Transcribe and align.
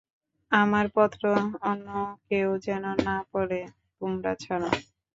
আমার 0.51 0.85
পত্র 0.95 1.23
অন্য 1.69 1.87
কেউ 2.29 2.49
যেন 2.65 2.83
না 3.05 3.15
পড়ে, 3.31 3.61
তোমরা 4.01 4.31
ছাড়া। 4.39 4.69